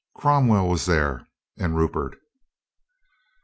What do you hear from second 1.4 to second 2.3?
and Rupert.